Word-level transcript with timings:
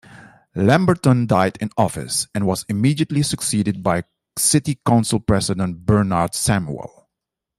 Lamberton 0.55 1.27
died 1.27 1.57
in 1.61 1.69
office, 1.77 2.25
and 2.33 2.47
was 2.47 2.65
immediately 2.67 3.21
succeeded 3.21 3.83
by 3.83 4.03
City 4.35 4.79
Council 4.83 5.19
President 5.19 5.85
Bernard 5.85 6.33
Samuel. 6.33 7.07